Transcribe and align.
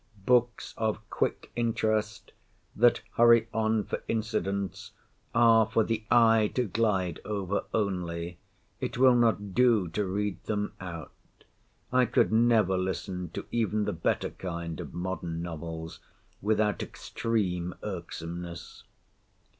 Books 0.25 0.73
of 0.77 1.07
quick 1.11 1.51
interest, 1.55 2.31
that 2.75 3.03
hurry 3.17 3.47
on 3.53 3.83
for 3.83 4.01
incidents, 4.07 4.93
are 5.35 5.67
for 5.67 5.83
the 5.83 6.05
eye 6.09 6.51
to 6.55 6.63
glide 6.63 7.19
over 7.23 7.65
only. 7.71 8.39
It 8.79 8.97
will 8.97 9.13
not 9.13 9.53
do 9.53 9.87
to 9.89 10.03
read 10.03 10.43
them 10.45 10.73
out. 10.79 11.11
I 11.93 12.05
could 12.05 12.31
never 12.31 12.79
listen 12.79 13.29
to 13.35 13.45
even 13.51 13.85
the 13.85 13.93
better 13.93 14.31
kind 14.31 14.79
of 14.79 14.91
modern 14.95 15.43
novels 15.43 15.99
without 16.41 16.81
extreme 16.81 17.75
irksomeness. 17.83 18.83